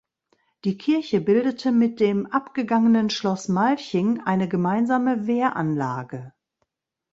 [0.63, 6.33] Die Kirche bildete mit dem abgegangenen Schloss Malching eine gemeinsame Wehranlage.